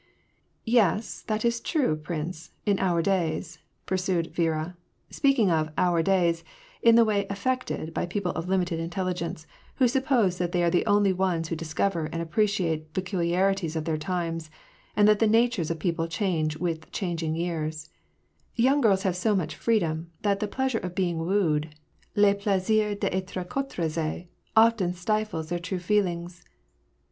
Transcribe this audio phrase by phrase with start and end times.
[0.65, 4.75] "Yes, that is true, prince; in our days," pursued Viera,—
[5.19, 6.43] speaking of "our days"
[6.81, 9.45] in the way affected by people of limited intelligence,
[9.75, 13.75] who suppose that they are the only ones who dis cover and appreciate the peculiarities
[13.75, 14.39] of their time,
[14.95, 17.91] and that the natures of people change with the changing years—
[18.55, 21.75] "young girls have so much freedom, that the pleasure of being wooed—
[22.15, 24.29] le plaisir (Petre courtisee—
[24.65, 26.43] often stifles their true feelings.